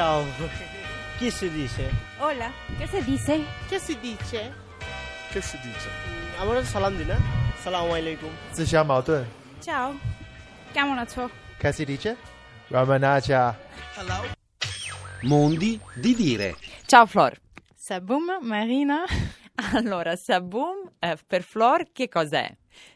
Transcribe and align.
Ciao. 0.00 0.24
Chi 1.18 1.30
si 1.30 1.50
dice? 1.50 1.90
Hola. 2.20 2.50
Che 2.78 2.86
si 2.86 3.04
dice? 3.04 3.44
Che 3.68 3.78
si 3.78 3.98
dice? 4.00 4.50
Che 5.30 5.40
si 5.42 5.58
dice? 5.66 5.88
আমরা 6.42 6.60
সালাম 6.74 6.92
দিই 6.98 7.06
না 7.12 7.16
সালাম 7.64 7.84
আলাইকুম 7.98 8.32
জিশা 8.56 8.80
Ciao. 9.66 9.88
Chiamo 10.72 10.92
la 11.00 11.04
tua. 11.12 11.26
Che 11.60 11.70
si 11.76 11.84
dice? 11.90 12.10
Ramanacha. 12.74 13.42
Hello. 13.96 14.18
Mondi 15.30 15.70
di 16.04 16.12
dire. 16.22 16.48
Ciao 16.90 17.04
Flor. 17.12 17.32
Sabum 17.86 18.24
Marina. 18.52 18.98
Allora, 19.78 20.12
Sabum 20.26 20.76
eh, 21.08 21.16
per 21.30 21.42
Flor 21.50 21.80
che 21.96 22.06
cos'è? 22.16 22.46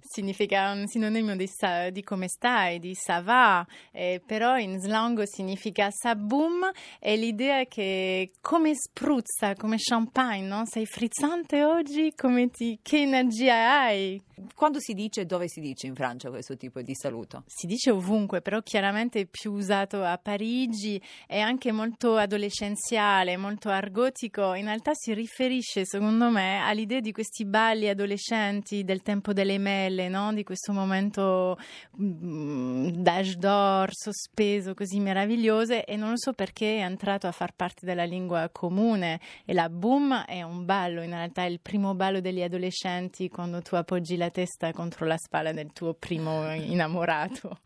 Significa 0.00 0.70
un 0.72 0.86
sinonimo 0.86 1.36
di, 1.36 1.46
sa- 1.46 1.90
di 1.90 2.02
come 2.02 2.28
stai, 2.28 2.78
di 2.78 2.94
ça 2.94 3.20
va, 3.20 3.66
eh, 3.90 4.22
però 4.24 4.58
in 4.58 4.78
slang 4.78 5.22
significa 5.22 5.90
saboum 5.90 6.70
e 6.98 7.16
l'idea 7.16 7.60
è 7.60 7.68
che 7.68 8.32
come 8.40 8.74
spruzza, 8.74 9.54
come 9.54 9.76
champagne, 9.78 10.46
no? 10.46 10.62
Sei 10.66 10.86
frizzante 10.86 11.64
oggi? 11.64 12.12
Come 12.14 12.50
ti, 12.50 12.78
che 12.82 13.00
energia 13.00 13.82
hai? 13.82 14.20
Quando 14.54 14.80
si 14.80 14.94
dice, 14.94 15.24
dove 15.24 15.48
si 15.48 15.60
dice 15.60 15.86
in 15.86 15.94
Francia 15.94 16.28
questo 16.30 16.56
tipo 16.56 16.80
di 16.82 16.94
saluto? 16.94 17.44
Si 17.46 17.66
dice 17.66 17.90
ovunque, 17.90 18.40
però 18.40 18.60
chiaramente 18.62 19.20
è 19.20 19.26
più 19.26 19.52
usato 19.52 20.02
a 20.02 20.18
Parigi, 20.18 21.00
è 21.26 21.38
anche 21.38 21.70
molto 21.70 22.16
adolescenziale, 22.16 23.36
molto 23.36 23.68
argotico. 23.68 24.54
In 24.54 24.64
realtà 24.64 24.92
si 24.94 25.14
riferisce, 25.14 25.84
secondo 25.84 26.30
me, 26.30 26.60
all'idea 26.62 27.00
di 27.00 27.12
questi 27.12 27.44
balli 27.44 27.88
adolescenti 27.88 28.84
del 28.84 29.02
tempo 29.02 29.32
delle 29.32 29.58
mele, 29.62 30.08
no? 30.08 30.32
di 30.32 30.42
questo 30.42 30.72
momento 30.72 31.56
mm, 32.00 32.88
d'âge 32.88 33.36
d'or 33.36 33.88
sospeso 33.92 34.74
così 34.74 35.00
meraviglioso 35.00 35.84
e 35.84 35.96
non 35.96 36.10
lo 36.10 36.18
so 36.18 36.32
perché 36.32 36.78
è 36.78 36.82
entrato 36.82 37.26
a 37.26 37.32
far 37.32 37.54
parte 37.54 37.86
della 37.86 38.04
lingua 38.04 38.50
comune 38.52 39.20
e 39.44 39.54
la 39.54 39.68
boom 39.68 40.24
è 40.24 40.42
un 40.42 40.64
ballo, 40.64 41.02
in 41.02 41.10
realtà 41.10 41.44
è 41.44 41.48
il 41.48 41.60
primo 41.60 41.94
ballo 41.94 42.20
degli 42.20 42.42
adolescenti 42.42 43.28
quando 43.28 43.62
tu 43.62 43.76
appoggi 43.76 44.16
la 44.16 44.30
testa 44.30 44.72
contro 44.72 45.06
la 45.06 45.16
spalla 45.16 45.52
del 45.52 45.72
tuo 45.72 45.94
primo 45.94 46.52
innamorato. 46.52 47.60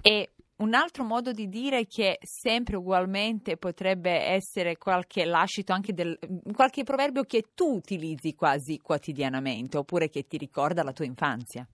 E 0.00 0.30
un 0.56 0.74
altro 0.74 1.04
modo 1.04 1.32
di 1.32 1.48
dire 1.48 1.86
che 1.86 2.18
sempre 2.22 2.76
ugualmente 2.76 3.56
potrebbe 3.56 4.10
essere 4.10 4.76
qualche 4.76 5.24
lascito 5.24 5.72
anche 5.72 5.92
del 5.92 6.18
qualche 6.52 6.82
proverbio 6.82 7.24
che 7.24 7.50
tu 7.54 7.74
utilizzi 7.74 8.34
quasi 8.34 8.78
quotidianamente 8.78 9.76
oppure 9.76 10.08
che 10.08 10.26
ti 10.26 10.38
ricorda 10.38 10.82
la 10.82 10.92
tua 10.92 11.04
infanzia. 11.04 11.66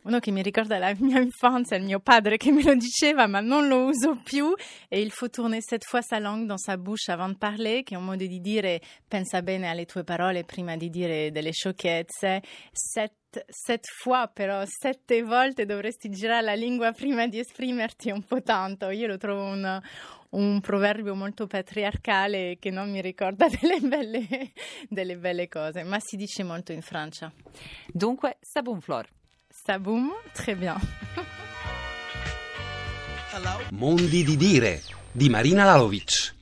Uno 0.00 0.20
che 0.20 0.30
mi 0.30 0.42
ricorda 0.42 0.78
la 0.78 0.94
mia 1.00 1.20
infanzia, 1.20 1.76
il 1.76 1.82
mio 1.82 1.98
padre 1.98 2.36
che 2.36 2.52
me 2.52 2.62
lo 2.62 2.74
diceva, 2.74 3.26
ma 3.26 3.40
non 3.40 3.66
lo 3.66 3.84
uso 3.84 4.18
più, 4.22 4.54
è 4.88 4.96
il 4.96 5.10
faut 5.10 5.30
tourner 5.30 5.60
sept 5.60 5.84
fois 5.84 6.06
sa 6.06 6.18
langue 6.18 6.46
dans 6.46 6.62
sa 6.62 6.78
bouche 6.78 7.10
avant 7.10 7.32
de 7.32 7.36
parler, 7.36 7.82
che 7.82 7.94
è 7.94 7.98
un 7.98 8.04
modo 8.04 8.24
di 8.24 8.40
dire 8.40 8.80
pensa 9.06 9.42
bene 9.42 9.68
alle 9.68 9.86
tue 9.86 10.04
parole 10.04 10.44
prima 10.44 10.76
di 10.76 10.88
dire 10.88 11.30
delle 11.32 11.50
sciocchezze. 11.50 12.42
Set, 12.70 13.12
set 13.48 13.86
fois, 13.86 14.30
però 14.32 14.64
sette 14.66 15.22
volte 15.22 15.66
dovresti 15.66 16.10
girare 16.10 16.42
la 16.42 16.54
lingua 16.54 16.92
prima 16.92 17.26
di 17.26 17.38
esprimerti, 17.38 18.08
è 18.08 18.12
un 18.12 18.22
po' 18.22 18.42
tanto. 18.42 18.90
Io 18.90 19.06
lo 19.06 19.16
trovo 19.16 19.44
un, 19.44 19.80
un 20.30 20.60
proverbio 20.60 21.14
molto 21.14 21.46
patriarcale 21.46 22.56
che 22.58 22.70
non 22.70 22.90
mi 22.90 23.00
ricorda 23.00 23.46
delle 23.60 23.80
belle, 23.80 24.52
delle 24.88 25.16
belle 25.16 25.48
cose, 25.48 25.82
ma 25.84 25.98
si 26.00 26.16
dice 26.16 26.42
molto 26.42 26.72
in 26.72 26.82
Francia. 26.82 27.32
Dunque, 27.86 28.38
Saboum 28.40 28.80
Flor. 28.80 29.08
Saboum, 29.48 30.12
très 30.32 30.56
bien. 30.56 30.76
Mondi 33.70 34.24
di 34.24 34.36
dire 34.36 34.82
di 35.12 35.28
Marina 35.28 35.64
Lalovic. 35.64 36.37